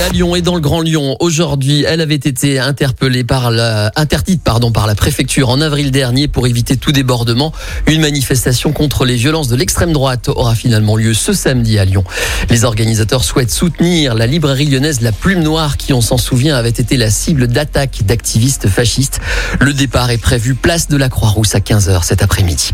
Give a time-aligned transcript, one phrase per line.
[0.00, 4.40] À Lyon et dans le Grand Lyon, aujourd'hui, elle avait été interpellée par la, interdite
[4.44, 7.52] pardon, par la préfecture en avril dernier pour éviter tout débordement.
[7.88, 12.04] Une manifestation contre les violences de l'extrême droite aura finalement lieu ce samedi à Lyon.
[12.48, 16.68] Les organisateurs souhaitent soutenir la librairie lyonnaise La Plume Noire qui, on s'en souvient, avait
[16.68, 19.18] été la cible d'attaques d'activistes fascistes.
[19.60, 22.70] Le départ est prévu place de la Croix-Rousse à 15h cet après-midi.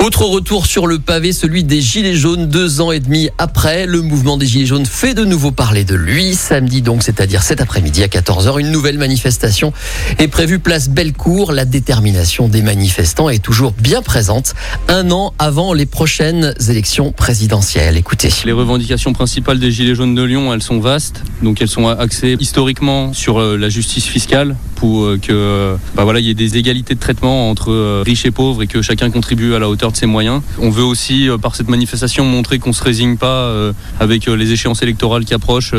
[0.00, 3.86] Autre retour sur le pavé, celui des Gilets jaunes, deux ans et demi après.
[3.86, 7.60] Le mouvement des Gilets jaunes fait de nouveau parler de lui samedi donc, c'est-à-dire cet
[7.60, 8.58] après-midi à 14h.
[8.58, 9.74] Une nouvelle manifestation
[10.18, 11.52] est prévue place Bellecour.
[11.52, 14.54] La détermination des manifestants est toujours bien présente
[14.88, 17.98] un an avant les prochaines élections présidentielles.
[17.98, 18.30] Écoutez.
[18.46, 21.22] Les revendications principales des Gilets jaunes de Lyon, elles sont vastes.
[21.42, 26.18] Donc elles sont axées historiquement sur euh, la justice fiscale pour euh, que bah voilà,
[26.20, 29.10] il y ait des égalités de traitement entre euh, riches et pauvres et que chacun
[29.10, 30.40] contribue à la hauteur de ses moyens.
[30.58, 33.52] On veut aussi par cette manifestation montrer qu'on se résigne pas
[34.00, 35.74] avec les échéances électorales qui approchent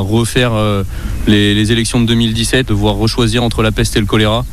[0.00, 0.84] refaire
[1.28, 4.44] euh, les, élections de 2017, devoir rechoisir entre la peste et le choléra,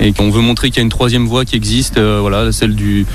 [0.00, 2.74] et qu'on veut montrer qu'il y a une troisième voie qui existe, euh, voilà, celle
[2.74, 3.06] du,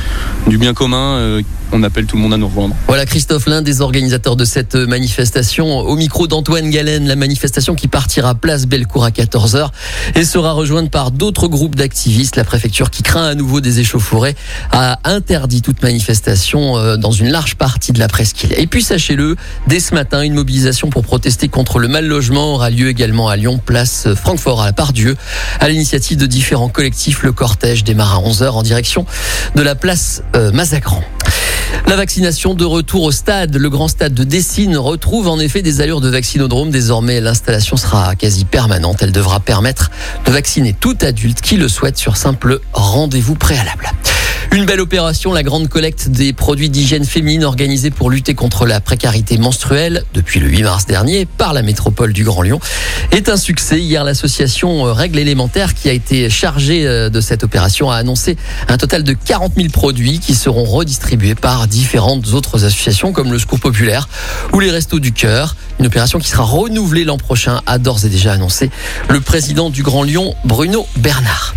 [0.48, 1.16] bien commun.
[1.18, 2.76] Euh, on appelle tout le monde à nous rejoindre.
[2.88, 7.88] Voilà Christophe, l'un des organisateurs de cette manifestation, au micro d'Antoine Galen, la manifestation qui
[7.88, 9.70] partira place Bellecour à 14h
[10.16, 12.38] et sera rejointe par d'autres groupes d'activistes.
[12.38, 14.36] La préfecture qui craint à nouveau des échauffourées
[14.72, 18.56] a interdit toute manifestation dans une large partie de la presqu'île.
[18.58, 19.36] Et puis sachez-le,
[19.68, 23.36] dès ce matin, une mobilisation pour protester contre le mal logement aura lieu également à
[23.38, 25.16] Lyon, place Francfort à la Part-Dieu.
[25.62, 29.06] À l'initiative de différents collectifs, le cortège démarre à 11h en direction
[29.56, 31.02] de la place euh, Mazagran.
[31.88, 35.80] La vaccination de retour au stade, le grand stade de Dessine retrouve en effet des
[35.80, 36.72] allures de vaccinodrome.
[36.72, 38.98] Désormais, l'installation sera quasi permanente.
[39.02, 39.92] Elle devra permettre
[40.26, 43.90] de vacciner tout adulte qui le souhaite sur simple rendez-vous préalable.
[44.52, 48.82] Une belle opération, la grande collecte des produits d'hygiène féminine organisée pour lutter contre la
[48.82, 52.60] précarité menstruelle depuis le 8 mars dernier par la métropole du Grand Lyon
[53.12, 53.80] est un succès.
[53.80, 58.38] Hier, l'association euh, Règles élémentaires qui a été chargée euh, de cette opération a annoncé
[58.68, 63.38] un total de 40 000 produits qui seront redistribués par différentes autres associations comme le
[63.38, 64.10] Secours Populaire
[64.54, 65.56] ou les Restos du Cœur.
[65.80, 68.72] Une opération qui sera renouvelée l'an prochain a d'ores et déjà annoncé
[69.10, 71.54] le président du Grand Lyon, Bruno Bernard.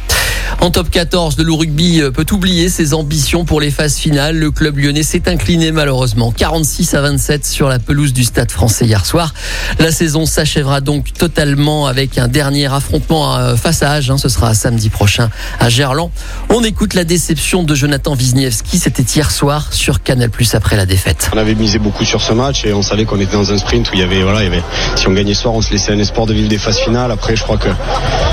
[0.62, 4.36] En top 14 de l'eau rugby euh, peut oublier ses ambitions pour les phases finales.
[4.36, 8.86] Le club lyonnais s'est incliné malheureusement 46 à 27 sur la pelouse du stade français
[8.86, 9.34] hier soir.
[9.80, 14.18] La saison s'achèvera donc totalement avec un dernier affrontement euh, face à Agen.
[14.18, 16.12] Ce sera samedi prochain à Gerland.
[16.48, 18.78] On écoute la déception de Jonathan Wisniewski.
[18.78, 21.28] C'était hier soir sur Canal Plus après la défaite.
[21.34, 23.90] On avait misé beaucoup sur ce match et on savait qu'on était dans un sprint
[23.90, 24.62] où il y avait, voilà, il y avait,
[24.94, 27.10] si on gagnait ce soir, on se laissait un espoir de vivre des phases finales.
[27.10, 27.68] Après, je crois que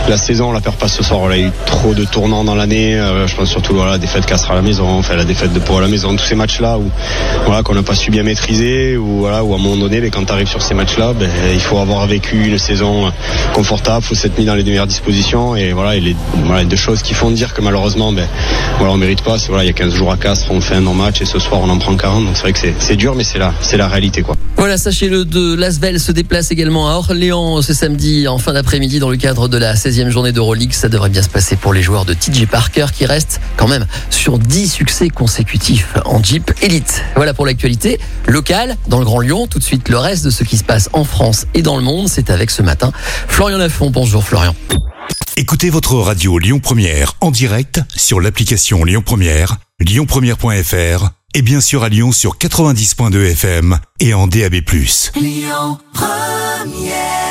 [0.09, 1.19] la saison, on la perd pas ce soir.
[1.21, 2.95] On a eu trop de tournant dans l'année.
[2.95, 5.59] Euh, je pense surtout voilà, la défaite Castres à la maison, enfin la défaite de
[5.59, 6.89] Pau à la maison, tous ces matchs-là où
[7.45, 10.25] voilà qu'on n'a pas su bien maîtriser, ou voilà à un moment donné, mais quand
[10.25, 13.11] tu arrives sur ces matchs-là, ben, il faut avoir vécu une saison
[13.53, 16.15] confortable, faut s'être mis dans les meilleures dispositions et voilà, il les,
[16.45, 18.27] voilà deux choses qui font dire que malheureusement, ben
[18.77, 19.35] voilà, on mérite pas.
[19.37, 21.69] Il y a 15 jours à Castres, on fait un non-match et ce soir on
[21.69, 24.21] en prend 40, donc c'est vrai que c'est dur, mais c'est la c'est la réalité
[24.21, 24.35] quoi.
[24.57, 29.09] Voilà, sachez-le, de Lasvel se déplace également à Orléans ce samedi en fin d'après-midi dans
[29.09, 30.71] le cadre de la 16e journée d'Euroleague.
[30.71, 33.85] Ça devrait bien se passer pour les joueurs de TJ Parker qui reste quand même
[34.09, 37.03] sur 10 succès consécutifs en Jeep Elite.
[37.15, 39.47] Voilà pour l'actualité locale dans le Grand Lyon.
[39.47, 41.83] Tout de suite, le reste de ce qui se passe en France et dans le
[41.83, 42.93] monde, c'est avec ce matin
[43.27, 43.89] Florian Lafont.
[43.89, 44.55] Bonjour Florian.
[45.35, 51.83] Écoutez votre radio Lyon Première en direct sur l'application Lyon Première, lyonpremière.fr et bien sûr
[51.83, 54.55] à Lyon sur 90.2 FM et en DAB+.
[55.15, 57.28] Lyon Première